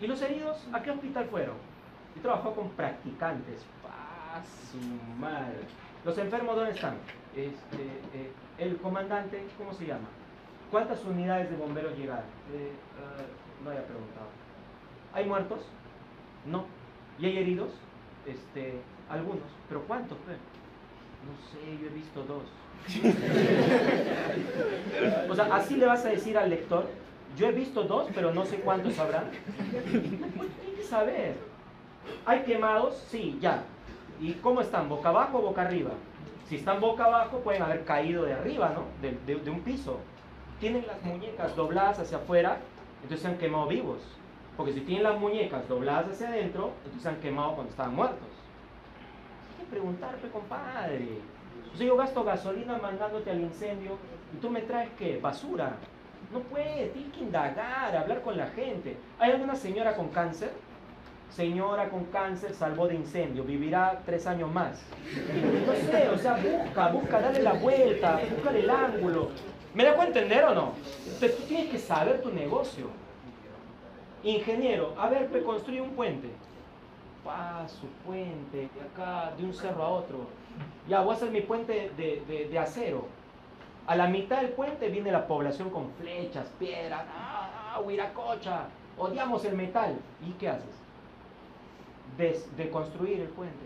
¿y 0.01 0.07
los 0.07 0.21
heridos 0.23 0.67
a 0.73 0.83
qué 0.83 0.91
hospital 0.91 1.27
fueron? 1.27 1.57
Yo 2.17 2.23
trabajó 2.23 2.55
con 2.55 2.71
practicantes, 2.71 3.65
¡Ah, 3.89 4.41
su 4.71 4.79
madre! 5.19 5.61
¿Los 6.05 6.17
enfermos 6.19 6.57
dónde 6.57 6.73
están? 6.73 6.97
Este, 7.35 7.83
eh, 8.15 8.31
el 8.59 8.77
comandante, 8.79 9.43
¿cómo 9.57 9.73
se 9.73 9.87
llama? 9.87 10.09
¿Cuántas 10.71 11.03
unidades 11.05 11.51
de 11.51 11.57
bomberos 11.57 11.97
llegaron? 11.97 12.25
Eh, 12.53 12.73
ah, 12.99 13.23
no 13.65 13.71
haya 13.71 13.85
preguntado. 13.85 14.27
¿Hay 15.15 15.25
muertos? 15.25 15.61
No. 16.47 16.65
¿Y 17.19 17.27
hay 17.27 17.39
heridos? 17.39 17.71
Este, 18.27 18.81
algunos. 19.09 19.49
¿Pero 19.69 19.83
cuántos? 19.83 20.19
No 20.19 21.35
sé, 21.51 21.59
yo 21.81 21.89
he 21.89 21.95
visto 21.95 22.23
dos. 22.25 22.45
o 25.31 25.35
sea, 25.35 25.57
así 25.57 25.77
le 25.77 25.87
vas 25.87 26.05
a 26.05 26.11
decir 26.11 26.39
al 26.39 26.49
lector, 26.49 26.87
yo 27.37 27.49
he 27.49 27.53
visto 27.53 27.83
dos, 27.83 28.09
pero 28.15 28.33
no 28.33 28.45
sé 28.45 28.61
cuántos 28.61 28.97
habrá. 28.99 29.25
Que. 29.31 29.39
¿Hay 32.25 32.43
quemados? 32.43 33.05
Sí, 33.11 33.37
ya. 33.41 33.65
¿Y 34.21 34.33
cómo 34.35 34.61
están? 34.61 34.89
¿Boca 34.89 35.09
abajo 35.11 35.39
o 35.39 35.43
boca 35.43 35.63
arriba? 35.63 35.91
Si 36.49 36.57
están 36.57 36.81
boca 36.81 37.05
abajo, 37.05 37.41
pueden 37.41 37.63
haber 37.63 37.85
caído 37.85 38.25
de 38.25 38.33
arriba, 38.33 38.73
¿no? 38.75 38.85
De, 39.03 39.37
de 39.37 39.51
un 39.51 39.61
piso. 39.61 39.99
Tienen 40.61 40.87
las 40.87 41.03
muñecas 41.03 41.55
dobladas 41.55 41.99
hacia 41.99 42.19
afuera, 42.19 42.59
entonces 43.03 43.21
se 43.21 43.29
han 43.29 43.39
quemado 43.39 43.67
vivos. 43.67 43.99
Porque 44.59 44.73
si 44.73 44.81
tienen 44.81 45.05
las 45.05 45.21
muñecas 45.21 45.69
dobladas 45.69 46.11
hacia 46.11 46.31
adentro, 46.31 46.73
entonces 46.79 47.03
se 47.05 47.09
han 47.09 47.21
quemado 47.21 47.55
cuando 47.55 47.71
estaban 47.71 47.95
muertos. 47.95 48.27
Hay 49.57 49.65
que 49.65 49.71
preguntarte, 49.71 50.29
compadre. 50.31 51.21
O 51.73 51.79
yo 51.81 51.97
gasto 51.97 52.25
gasolina 52.25 52.77
mandándote 52.77 53.31
al 53.31 53.41
incendio 53.41 53.93
y 54.35 54.39
tú 54.39 54.51
me 54.51 54.63
traes 54.63 54.91
qué? 54.99 55.21
Basura. 55.23 55.77
No 56.33 56.41
puede, 56.41 56.89
tienes 56.89 57.13
que 57.13 57.21
indagar, 57.21 57.97
hablar 57.97 58.21
con 58.23 58.37
la 58.37 58.49
gente. 58.49 58.97
¿Hay 59.21 59.31
alguna 59.31 59.55
señora 59.55 59.95
con 59.95 60.09
cáncer? 60.09 60.51
Señora 61.31 61.89
con 61.89 62.07
cáncer 62.07 62.53
salvó 62.53 62.89
de 62.89 62.97
incendio, 62.97 63.45
vivirá 63.45 64.03
tres 64.05 64.27
años 64.27 64.53
más. 64.53 64.83
No 65.67 65.73
sé, 65.93 66.09
o 66.09 66.19
sea, 66.19 66.35
busca, 66.35 66.89
busca, 66.89 67.21
dale 67.21 67.43
la 67.45 67.53
vuelta, 67.53 68.21
busca 68.29 68.51
el 68.51 68.69
ángulo. 68.69 69.29
¿Me 69.73 69.85
dejo 69.85 70.03
entender 70.03 70.43
o 70.47 70.55
no? 70.55 70.73
Entonces 71.05 71.37
tú 71.37 71.45
tienes 71.45 71.71
que 71.71 71.79
saber 71.79 72.21
tu 72.23 72.33
negocio. 72.33 72.87
Ingeniero, 74.23 74.95
a 74.99 75.09
ver, 75.09 75.29
construye 75.45 75.81
un 75.81 75.91
puente. 75.91 76.29
Paso, 77.25 77.87
puente, 78.07 78.69
de 78.75 78.81
acá, 78.81 79.33
de 79.37 79.45
un 79.45 79.53
cerro 79.53 79.83
a 79.83 79.89
otro. 79.89 80.19
Ya, 80.89 81.01
voy 81.01 81.13
a 81.13 81.17
hacer 81.17 81.31
mi 81.31 81.41
puente 81.41 81.91
de, 81.97 82.49
de 82.51 82.59
acero 82.59 83.07
a 83.89 83.97
la 83.97 84.07
mitad 84.07 84.43
del 84.43 84.51
puente 84.51 84.91
viene 84.91 85.11
la 85.11 85.27
población 85.27 85.71
con 85.71 85.91
flechas, 85.93 86.47
piedras, 86.59 87.07
¡ah, 87.09 87.73
ah 87.75 87.81
huiracocha! 87.81 88.67
Odiamos 88.99 89.47
el 89.47 89.57
metal. 89.57 89.97
¿Y 90.29 90.33
qué 90.33 90.51
haces? 90.51 90.77
De, 92.19 92.71
construir 92.71 93.21
el 93.21 93.29
puente. 93.29 93.57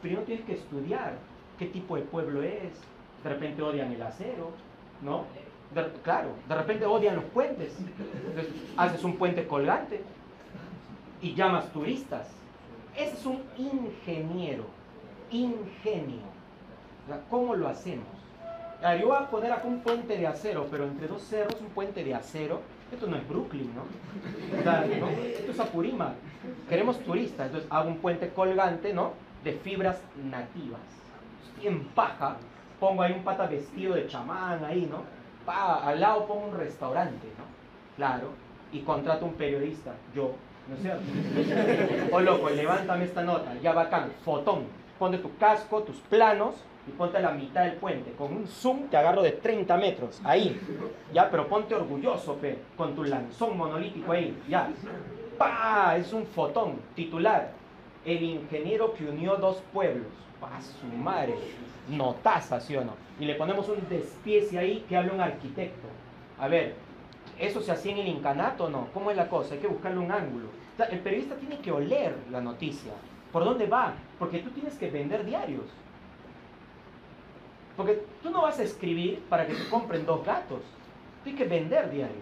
primero 0.00 0.22
tienes 0.22 0.44
que 0.44 0.52
estudiar 0.52 1.14
qué 1.58 1.66
tipo 1.66 1.96
de 1.96 2.02
pueblo 2.02 2.44
es. 2.44 2.80
De 3.24 3.30
repente 3.30 3.62
odian 3.62 3.90
el 3.90 4.00
acero, 4.00 4.52
¿no? 5.02 5.24
Claro, 6.02 6.30
de 6.48 6.54
repente 6.54 6.86
odian 6.86 7.16
los 7.16 7.24
puentes. 7.24 7.76
haces 8.76 9.04
un 9.04 9.16
puente 9.16 9.46
colgante 9.46 10.02
y 11.20 11.34
llamas 11.34 11.70
turistas. 11.72 12.28
Ese 12.96 13.14
es 13.14 13.26
un 13.26 13.42
ingeniero, 13.56 14.64
ingenio. 15.30 16.34
¿Cómo 17.28 17.54
lo 17.54 17.68
hacemos? 17.68 18.06
yo 19.00 19.08
voy 19.08 19.16
a 19.16 19.30
poner 19.30 19.50
acá 19.50 19.66
un 19.66 19.80
puente 19.80 20.18
de 20.18 20.26
acero, 20.26 20.66
pero 20.70 20.84
entre 20.84 21.08
dos 21.08 21.22
cerros 21.22 21.58
un 21.60 21.68
puente 21.68 22.04
de 22.04 22.14
acero. 22.14 22.60
Esto 22.92 23.06
no 23.06 23.16
es 23.16 23.26
Brooklyn, 23.26 23.70
¿no? 23.74 23.84
Esto 24.58 25.50
es 25.52 25.60
Apurímac. 25.60 26.12
Queremos 26.68 26.98
turistas, 27.00 27.46
entonces 27.46 27.70
hago 27.72 27.88
un 27.88 27.96
puente 27.98 28.28
colgante, 28.28 28.92
¿no? 28.92 29.12
De 29.42 29.52
fibras 29.52 30.00
nativas. 30.22 30.80
Y 31.62 31.66
en 31.66 31.84
paja, 31.88 32.36
pongo 32.78 33.02
ahí 33.02 33.12
un 33.12 33.24
pata 33.24 33.46
vestido 33.46 33.94
de 33.94 34.06
chamán 34.06 34.62
ahí, 34.64 34.86
¿no? 34.90 35.02
Pa, 35.44 35.86
al 35.86 36.00
lado 36.00 36.26
pongo 36.26 36.46
un 36.46 36.56
restaurante, 36.56 37.26
¿no? 37.38 37.44
Claro. 37.96 38.28
Y 38.72 38.80
contrato 38.80 39.26
un 39.26 39.34
periodista, 39.34 39.92
yo, 40.14 40.32
¿no 40.68 40.74
es 40.74 40.82
cierto? 40.82 41.02
O 42.12 42.20
loco, 42.20 42.50
levántame 42.50 43.04
esta 43.04 43.22
nota, 43.22 43.54
ya 43.62 43.72
bacán, 43.72 44.12
fotón. 44.24 44.64
Ponte 44.98 45.18
tu 45.18 45.36
casco, 45.36 45.82
tus 45.82 45.96
planos, 45.96 46.54
y 46.86 46.90
ponte 46.92 47.16
a 47.16 47.20
la 47.20 47.30
mitad 47.30 47.64
del 47.64 47.74
puente. 47.74 48.12
Con 48.12 48.32
un 48.32 48.46
zoom 48.46 48.88
te 48.88 48.96
agarro 48.96 49.22
de 49.22 49.32
30 49.32 49.76
metros, 49.76 50.20
ahí. 50.24 50.60
Ya, 51.12 51.30
pero 51.30 51.48
ponte 51.48 51.74
orgulloso, 51.74 52.34
pe, 52.34 52.58
con 52.76 52.94
tu 52.94 53.04
lanzón 53.04 53.56
monolítico 53.56 54.12
ahí, 54.12 54.36
ya. 54.48 54.70
¡Pah! 55.38 55.96
Es 55.96 56.12
un 56.12 56.26
fotón, 56.26 56.80
titular. 56.94 57.52
El 58.04 58.22
ingeniero 58.22 58.92
que 58.94 59.04
unió 59.04 59.36
dos 59.36 59.62
pueblos. 59.72 60.08
¡Pa 60.44 60.60
su 60.60 60.86
madre! 60.86 61.34
Notaza, 61.88 62.60
¿sí 62.60 62.76
o 62.76 62.84
no? 62.84 62.92
Y 63.18 63.24
le 63.24 63.34
ponemos 63.34 63.66
un 63.68 63.88
despiece 63.88 64.58
ahí 64.58 64.84
que 64.86 64.96
habla 64.96 65.14
un 65.14 65.20
arquitecto. 65.20 65.88
A 66.38 66.48
ver, 66.48 66.74
¿eso 67.38 67.62
se 67.62 67.72
hacía 67.72 67.92
en 67.92 67.98
el 67.98 68.08
incanato 68.08 68.64
o 68.64 68.68
no? 68.68 68.88
¿Cómo 68.92 69.10
es 69.10 69.16
la 69.16 69.28
cosa? 69.28 69.54
Hay 69.54 69.60
que 69.60 69.68
buscarle 69.68 70.00
un 70.00 70.12
ángulo. 70.12 70.48
el 70.90 70.98
periodista 71.00 71.36
tiene 71.36 71.60
que 71.60 71.72
oler 71.72 72.14
la 72.30 72.42
noticia. 72.42 72.92
¿Por 73.32 73.44
dónde 73.44 73.66
va? 73.66 73.94
Porque 74.18 74.40
tú 74.40 74.50
tienes 74.50 74.74
que 74.74 74.90
vender 74.90 75.24
diarios. 75.24 75.64
Porque 77.74 78.04
tú 78.22 78.30
no 78.30 78.42
vas 78.42 78.58
a 78.58 78.64
escribir 78.64 79.20
para 79.30 79.46
que 79.46 79.54
te 79.54 79.68
compren 79.70 80.04
dos 80.04 80.26
gatos. 80.26 80.60
Tienes 81.22 81.42
que 81.42 81.48
vender 81.48 81.90
diarios. 81.90 82.18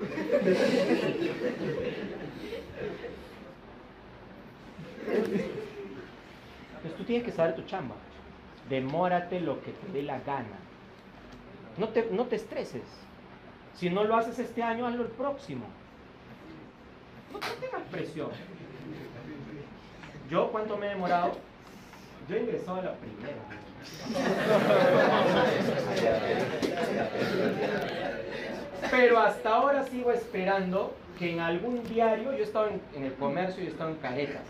Entonces 5.06 6.96
tú 6.96 7.04
tienes 7.04 7.24
que 7.24 7.32
saber 7.32 7.56
tu 7.56 7.62
chamba. 7.62 7.94
Demórate 8.68 9.40
lo 9.40 9.60
que 9.62 9.72
te 9.72 9.92
dé 9.92 10.02
la 10.02 10.20
gana. 10.20 10.58
No 11.76 11.88
te, 11.88 12.08
no 12.10 12.26
te 12.26 12.36
estreses. 12.36 12.82
Si 13.74 13.90
no 13.90 14.04
lo 14.04 14.16
haces 14.16 14.38
este 14.38 14.62
año, 14.62 14.86
hazlo 14.86 15.02
el 15.02 15.10
próximo. 15.10 15.66
No, 17.32 17.38
no 17.38 17.46
tengas 17.60 17.82
presión. 17.90 18.30
¿Yo 20.30 20.50
cuánto 20.52 20.76
me 20.76 20.86
he 20.86 20.90
demorado? 20.90 21.32
Yo 22.28 22.36
he 22.36 22.40
ingresado 22.40 22.78
a 22.78 22.82
la 22.82 22.94
primera. 22.94 23.34
Pero 28.90 29.18
hasta 29.18 29.54
ahora 29.54 29.84
sigo 29.84 30.12
esperando 30.12 30.94
que 31.18 31.32
en 31.32 31.40
algún 31.40 31.82
diario, 31.84 32.32
yo 32.32 32.38
he 32.38 32.42
estado 32.42 32.68
en, 32.94 33.04
el 33.04 33.14
comercio 33.14 33.62
y 33.62 33.66
he 33.66 33.70
estado 33.70 33.90
en 33.90 33.96
caretas. 33.96 34.42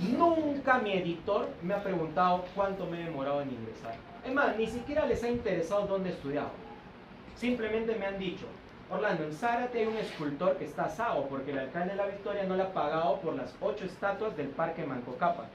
Nunca 0.00 0.78
mi 0.78 0.92
editor 0.92 1.48
me 1.62 1.74
ha 1.74 1.82
preguntado 1.82 2.44
cuánto 2.54 2.86
me 2.86 3.00
he 3.00 3.04
demorado 3.04 3.42
en 3.42 3.50
ingresar. 3.50 3.94
Es 4.24 4.32
más, 4.32 4.56
ni 4.56 4.66
siquiera 4.66 5.06
les 5.06 5.22
ha 5.24 5.28
interesado 5.28 5.86
dónde 5.86 6.10
he 6.10 6.12
estudiado. 6.12 6.50
Simplemente 7.36 7.96
me 7.96 8.06
han 8.06 8.18
dicho, 8.18 8.46
Orlando, 8.90 9.24
en 9.24 9.32
Zárate 9.32 9.80
hay 9.80 9.86
un 9.86 9.96
escultor 9.96 10.56
que 10.56 10.64
está 10.64 10.84
asado 10.84 11.26
porque 11.28 11.50
el 11.50 11.58
alcalde 11.58 11.90
de 11.90 11.96
la 11.96 12.06
Victoria 12.06 12.44
no 12.44 12.56
le 12.56 12.62
ha 12.62 12.72
pagado 12.72 13.20
por 13.20 13.34
las 13.34 13.54
ocho 13.60 13.84
estatuas 13.84 14.36
del 14.36 14.48
Parque 14.48 14.86
Mancocapa 14.86 15.46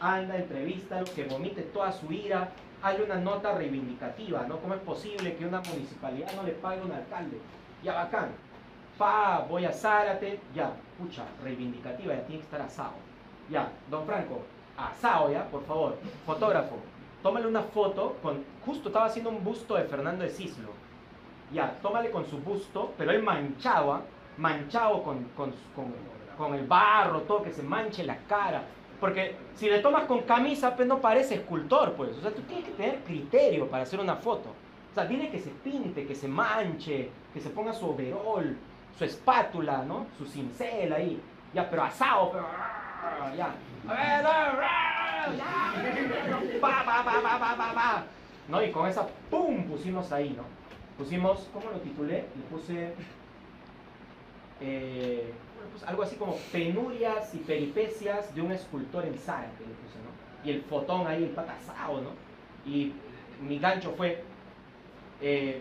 anda, 0.00 0.36
entrevístalo, 0.36 1.04
que 1.14 1.24
vomite 1.24 1.62
toda 1.62 1.92
su 1.92 2.12
ira, 2.12 2.50
hay 2.82 3.00
una 3.00 3.16
nota 3.16 3.54
reivindicativa, 3.54 4.44
¿no? 4.46 4.58
¿Cómo 4.58 4.74
es 4.74 4.80
posible 4.80 5.36
que 5.36 5.46
una 5.46 5.60
municipalidad 5.60 6.34
no 6.34 6.42
le 6.42 6.52
pague 6.52 6.80
a 6.80 6.84
un 6.84 6.92
alcalde? 6.92 7.38
Ya 7.82 7.94
bacán. 7.94 8.28
Pa, 8.98 9.46
voy 9.48 9.64
a 9.64 9.72
Zárate, 9.72 10.38
ya, 10.54 10.72
pucha, 10.98 11.24
reivindicativa, 11.42 12.14
ya 12.14 12.26
tiene 12.26 12.40
que 12.40 12.44
estar 12.44 12.60
asado. 12.60 12.92
Ya, 13.50 13.70
don 13.90 14.06
Franco, 14.06 14.42
asado 14.76 15.30
ya, 15.30 15.46
por 15.48 15.64
favor. 15.64 15.98
Fotógrafo, 16.26 16.76
tómale 17.22 17.46
una 17.46 17.62
foto 17.62 18.16
con, 18.22 18.44
justo 18.64 18.88
estaba 18.88 19.06
haciendo 19.06 19.30
un 19.30 19.44
busto 19.44 19.74
de 19.74 19.84
Fernando 19.84 20.24
de 20.24 20.30
Cislo. 20.30 20.70
Ya, 21.52 21.78
tómale 21.82 22.10
con 22.10 22.26
su 22.26 22.38
busto, 22.38 22.92
pero 22.96 23.12
él 23.12 23.22
manchaba, 23.22 24.02
manchado 24.38 25.02
con, 25.02 25.24
con, 25.36 25.52
con, 26.36 26.54
el 26.54 26.66
barro, 26.66 27.22
todo, 27.22 27.42
que 27.42 27.52
se 27.52 27.62
manche 27.62 28.02
la 28.02 28.16
cara 28.26 28.64
porque 29.04 29.36
si 29.54 29.68
le 29.68 29.80
tomas 29.80 30.04
con 30.04 30.22
camisa, 30.22 30.74
pues 30.74 30.88
no 30.88 30.98
parece 30.98 31.34
escultor, 31.34 31.92
pues. 31.92 32.16
O 32.16 32.22
sea, 32.22 32.30
tú 32.30 32.40
tienes 32.42 32.64
que 32.64 32.70
tener 32.72 33.00
criterio 33.04 33.68
para 33.68 33.82
hacer 33.82 34.00
una 34.00 34.16
foto. 34.16 34.48
O 34.90 34.94
sea, 34.94 35.06
tiene 35.06 35.30
que 35.30 35.40
se 35.40 35.50
pinte, 35.50 36.06
que 36.06 36.14
se 36.14 36.26
manche, 36.26 37.10
que 37.34 37.40
se 37.40 37.50
ponga 37.50 37.74
su 37.74 37.90
overol, 37.90 38.56
su 38.96 39.04
espátula, 39.04 39.84
¿no? 39.86 40.06
Su 40.16 40.24
cincel 40.24 40.92
ahí. 40.92 41.20
Ya, 41.52 41.68
pero 41.68 41.82
asado, 41.82 42.30
pero... 42.32 42.46
Ya. 43.36 43.54
Pa, 46.60 46.84
pa, 46.84 47.04
pa, 47.04 47.20
pa, 47.22 47.38
pa, 47.38 47.56
pa, 47.56 47.74
pa. 47.74 48.04
¿No? 48.48 48.62
Y 48.62 48.70
con 48.70 48.88
esa, 48.88 49.06
¡pum! 49.30 49.64
pusimos 49.64 50.10
ahí, 50.12 50.34
¿no? 50.36 50.44
Pusimos, 50.96 51.48
¿cómo 51.52 51.70
lo 51.70 51.78
titulé? 51.80 52.26
Le 52.36 52.42
puse... 52.50 52.94
Eh, 54.60 55.32
pues, 55.72 55.84
algo 55.84 56.02
así 56.02 56.16
como 56.16 56.36
penurias 56.52 57.34
y 57.34 57.38
peripecias 57.38 58.34
de 58.34 58.42
un 58.42 58.52
escultor 58.52 59.04
en 59.04 59.18
Zárate, 59.18 59.64
¿no? 59.64 60.48
Y 60.48 60.52
el 60.52 60.62
fotón 60.62 61.06
ahí, 61.06 61.24
el 61.24 61.30
patasao, 61.30 62.00
¿no? 62.00 62.10
Y 62.64 62.92
mi 63.42 63.58
gancho 63.58 63.92
fue 63.96 64.22
eh, 65.20 65.60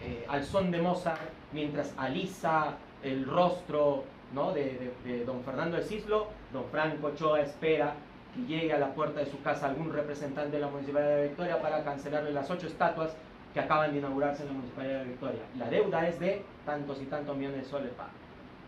eh, 0.00 0.26
al 0.28 0.44
son 0.44 0.70
de 0.70 0.82
Mozart, 0.82 1.20
mientras 1.52 1.94
alisa 1.96 2.76
el 3.02 3.24
rostro 3.24 4.04
de, 4.44 5.24
don 5.24 5.42
Fernando 5.42 5.78
de 5.78 5.82
Cislo, 5.82 6.28
don 6.52 6.66
Franco 6.66 7.06
Ochoa 7.06 7.40
espera 7.40 7.94
que 8.34 8.42
llegue 8.42 8.72
a 8.72 8.78
la 8.78 8.92
puerta 8.92 9.20
de 9.20 9.26
su 9.26 9.40
casa 9.40 9.66
algún 9.66 9.90
representante 9.90 10.56
de 10.56 10.60
la 10.60 10.68
Municipalidad 10.68 11.16
de 11.16 11.28
Victoria 11.28 11.62
para 11.62 11.82
cancelarle 11.82 12.32
las 12.32 12.50
ocho 12.50 12.66
estatuas 12.66 13.16
que 13.54 13.60
acaban 13.60 13.92
de 13.92 13.98
inaugurarse 13.98 14.42
en 14.42 14.48
la 14.48 14.54
Municipalidad 14.54 14.98
de 14.98 15.04
Victoria. 15.06 15.40
La 15.56 15.70
deuda 15.70 16.06
es 16.06 16.20
de 16.20 16.44
tantos 16.66 17.00
y 17.00 17.06
tantos 17.06 17.34
millones 17.34 17.62
de 17.62 17.64
soles. 17.64 17.92
Pa. 17.92 18.08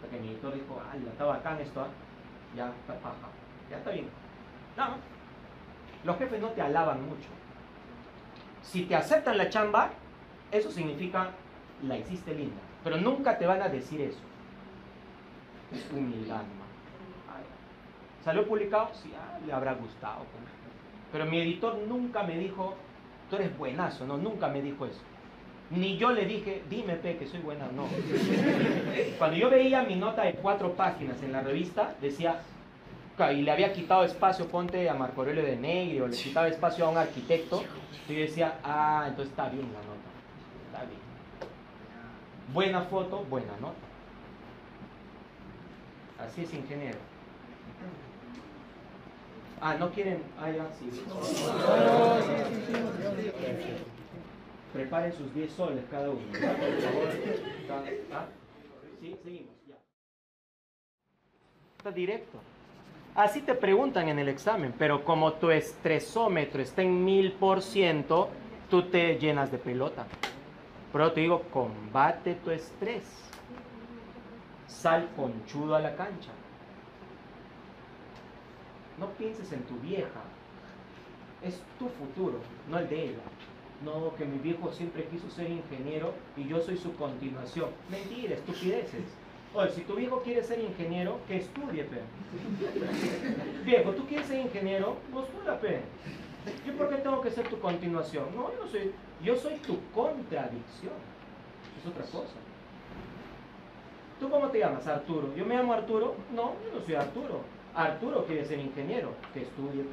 Porque 0.01 0.19
mi 0.19 0.29
editor 0.29 0.55
dijo, 0.55 0.81
ah, 0.81 0.97
está 0.97 1.25
bacán 1.25 1.61
esto, 1.61 1.83
¿ah? 1.83 1.89
ya, 2.57 2.73
ya 3.71 3.77
está 3.77 3.91
bien. 3.91 4.09
No, 4.75 4.85
los 6.05 6.17
jefes 6.17 6.41
no 6.41 6.49
te 6.49 6.63
alaban 6.63 7.03
mucho. 7.03 7.29
Si 8.63 8.85
te 8.85 8.97
aceptan 8.97 9.37
la 9.37 9.51
chamba, 9.51 9.91
eso 10.51 10.71
significa 10.71 11.31
la 11.83 11.99
hiciste 11.99 12.35
linda. 12.35 12.63
Pero 12.83 12.97
nunca 12.97 13.37
te 13.37 13.47
van 13.47 13.61
a 13.61 13.69
decir 13.69 14.01
eso. 14.01 14.21
Humildad, 15.93 16.43
¿Salió 18.25 18.47
publicado? 18.47 18.91
Sí, 18.95 19.13
ah, 19.17 19.39
le 19.47 19.53
habrá 19.53 19.75
gustado. 19.75 20.25
Pero 21.13 21.25
mi 21.27 21.39
editor 21.41 21.79
nunca 21.87 22.23
me 22.23 22.37
dijo, 22.37 22.75
tú 23.31 23.37
eres 23.37 23.57
buenazo, 23.57 24.07
no, 24.07 24.19
nunca 24.19 24.49
me 24.49 24.61
dijo 24.61 24.85
eso. 24.87 25.01
Ni 25.71 25.97
yo 25.99 26.11
le 26.11 26.25
dije, 26.25 26.63
dime, 26.69 26.97
Pe, 26.97 27.17
que 27.17 27.27
soy 27.27 27.41
buena, 27.41 27.67
no. 27.75 27.87
Cuando 29.19 29.37
yo 29.37 29.51
veía 29.51 29.83
mi 29.83 29.97
nota 29.97 30.23
de 30.23 30.35
cuatro 30.35 30.73
páginas 30.73 31.23
en 31.23 31.33
la 31.33 31.43
revista, 31.43 31.95
decía, 32.01 32.41
y 33.33 33.43
le 33.43 33.51
había 33.51 33.73
quitado 33.73 34.05
espacio, 34.05 34.47
ponte 34.49 34.89
a 34.89 34.95
Marco 34.95 35.21
Aurelio 35.21 35.43
de 35.43 35.57
Negri, 35.57 36.01
o 36.01 36.09
le 36.09 36.17
quitaba 36.17 36.49
espacio 36.49 36.87
a 36.87 36.91
un 36.91 36.97
arquitecto, 36.97 37.63
y 38.09 38.15
decía, 38.15 38.59
ah, 38.65 39.05
entonces 39.09 39.31
está 39.31 39.49
bien 39.49 39.67
la 39.73 39.81
nota, 39.81 40.09
está 40.67 40.85
bien. 40.85 41.01
Buena 42.53 42.83
foto, 42.83 43.25
buena 43.29 43.53
nota. 43.61 43.88
Así 46.19 46.43
es, 46.43 46.53
ingeniero. 46.53 46.99
Ah, 49.61 49.75
no 49.75 49.91
quieren. 49.91 50.23
Ah, 50.39 50.51
ya, 50.51 50.67
sí. 50.79 50.91
Preparen 54.73 55.13
sus 55.13 55.35
10 55.35 55.53
soles 55.53 55.85
cada 55.91 56.11
uno. 56.11 56.21
Por 56.31 56.41
favor. 56.41 58.29
Sí, 59.01 59.17
seguimos. 59.23 59.55
Ya. 59.69 59.77
Está 61.79 61.91
directo. 61.91 62.39
Así 63.15 63.41
te 63.41 63.55
preguntan 63.55 64.09
en 64.09 64.19
el 64.19 64.29
examen, 64.29 64.73
pero 64.79 65.05
como 65.05 65.33
tu 65.35 65.51
estresómetro 65.51 66.63
está 66.63 66.83
en 66.83 67.05
mil 67.05 67.33
por 67.33 67.63
ciento, 67.63 68.29
tú 68.71 68.83
te 68.83 69.19
llenas 69.19 69.51
de 69.51 69.59
pelota. 69.59 70.07
Pero 70.93 71.13
te 71.13 71.23
digo, 71.23 71.43
combate 71.51 72.37
tu 72.37 72.51
estrés. 72.51 73.03
Sal 74.69 75.09
conchudo 75.17 75.75
a 75.75 75.81
la 75.81 75.97
cancha. 75.97 76.31
No 78.99 79.09
pienses 79.13 79.51
en 79.53 79.63
tu 79.63 79.77
vieja. 79.81 80.23
Es 81.43 81.61
tu 81.79 81.89
futuro, 81.89 82.41
no 82.69 82.79
el 82.79 82.89
de 82.89 83.05
ella. 83.05 83.23
No, 83.85 84.15
que 84.17 84.25
mi 84.25 84.39
viejo 84.39 84.73
siempre 84.73 85.05
quiso 85.05 85.31
ser 85.31 85.51
ingeniero 85.51 86.13
y 86.37 86.49
yo 86.49 86.61
soy 86.61 86.77
su 86.77 86.95
continuación. 86.97 87.71
Mentira, 87.91 88.35
estupideces. 88.35 89.05
Oye, 89.55 89.71
si 89.71 89.81
tu 89.83 89.95
viejo 89.95 90.21
quiere 90.23 90.43
ser 90.43 90.61
ingeniero, 90.61 91.21
que 91.27 91.39
estudie, 91.39 91.85
pe. 91.85 92.03
Viejo, 93.65 93.93
¿tú 93.93 94.07
quieres 94.07 94.27
ser 94.27 94.41
ingeniero? 94.41 94.97
Postula, 95.11 95.59
pe. 95.59 95.81
¿Yo 96.67 96.77
por 96.77 96.91
qué 96.91 96.97
tengo 96.97 97.23
que 97.23 97.31
ser 97.31 97.49
tu 97.49 97.59
continuación? 97.59 98.27
No, 98.37 98.53
yo 98.53 98.65
no 98.65 98.71
soy. 98.71 98.93
Yo 99.23 99.37
soy 99.37 99.55
tu 99.57 99.79
contradicción. 99.95 100.93
Es 101.81 101.87
otra 101.87 102.05
cosa. 102.05 102.35
¿Tú 104.21 104.29
cómo 104.29 104.49
te 104.49 104.59
llamas? 104.59 104.87
Arturo. 104.87 105.35
¿Yo 105.37 105.45
me 105.45 105.57
llamo 105.57 105.73
Arturo? 105.73 106.17
No, 106.35 106.55
yo 106.65 106.79
no 106.79 106.85
soy 106.85 106.95
Arturo. 106.95 107.41
Arturo 107.75 108.25
quiere 108.27 108.45
ser 108.45 108.59
ingeniero, 108.59 109.13
que 109.33 109.43
estudie. 109.43 109.85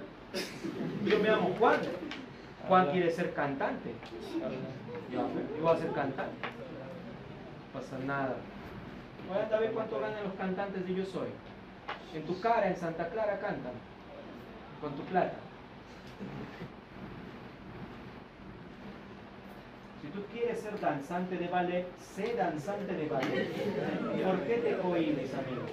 Yo 1.06 1.20
me 1.20 1.30
llamo 1.30 1.56
Juan. 1.60 1.80
Juan 2.68 2.92
quiere 2.92 3.12
ser 3.12 3.34
cantante. 3.34 3.92
Yo, 5.12 5.28
voy 5.62 5.76
a 5.76 5.78
ser 5.78 5.92
cantante. 5.92 6.48
No 7.74 7.80
pasa 7.80 7.98
nada. 8.06 8.36
Voy 9.28 9.38
a 9.38 9.60
ver 9.60 9.72
cuánto 9.72 10.00
ganan 10.00 10.24
los 10.24 10.34
cantantes 10.34 10.88
de 10.88 10.96
Yo 10.96 11.06
Soy. 11.06 11.30
En 12.14 12.26
tu 12.26 12.40
cara, 12.40 12.68
en 12.68 12.78
Santa 12.78 13.10
Clara 13.10 13.40
cantan. 13.40 13.74
Con 14.82 14.94
tu 14.94 15.04
plata. 15.04 15.36
Si 20.06 20.12
tú 20.12 20.24
quieres 20.32 20.60
ser 20.60 20.80
danzante 20.80 21.36
de 21.36 21.48
ballet, 21.48 21.88
sé 21.98 22.36
danzante 22.36 22.94
de 22.94 23.08
ballet. 23.08 23.50
¿Por 24.24 24.40
qué 24.42 24.58
te 24.58 24.78
cohibes, 24.78 25.34
amigo? 25.34 25.64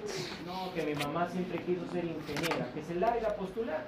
No, 0.45 0.73
que 0.73 0.83
mi 0.83 0.95
mamá 0.95 1.29
siempre 1.29 1.59
quiso 1.63 1.85
ser 1.91 2.05
ingeniera. 2.05 2.67
Que 2.73 2.81
se 2.83 2.95
larga 2.95 3.29
a 3.29 3.35
postular. 3.35 3.85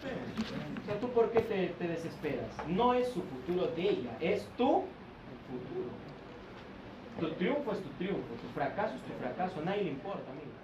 O 0.88 0.94
¿tú 1.00 1.10
por 1.10 1.32
qué 1.32 1.40
te, 1.40 1.70
te 1.80 1.88
desesperas? 1.88 2.50
No 2.68 2.94
es 2.94 3.08
su 3.10 3.24
futuro 3.24 3.68
de 3.76 3.82
ella, 3.82 4.12
es 4.20 4.46
tu 4.56 4.84
futuro. 5.48 5.90
Tu 7.20 7.30
triunfo 7.38 7.72
es 7.72 7.82
tu 7.82 7.90
triunfo, 7.98 8.36
tu 8.42 8.48
fracaso 8.54 8.94
es 8.96 9.02
tu 9.02 9.14
fracaso, 9.20 9.60
a 9.62 9.64
nadie 9.64 9.84
le 9.84 9.92
importa, 9.92 10.30
amigo. 10.30 10.55